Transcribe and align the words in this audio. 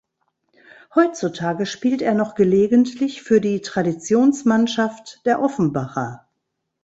Heutzutage 0.95 1.67
spielt 1.67 2.01
er 2.01 2.15
noch 2.15 2.33
gelegentlich 2.33 3.21
für 3.21 3.39
die 3.39 3.61
Traditionsmannschaft 3.61 5.23
der 5.27 5.39
Offenbacher. 5.39 6.27